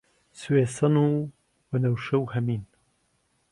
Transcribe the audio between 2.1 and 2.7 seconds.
و هەمین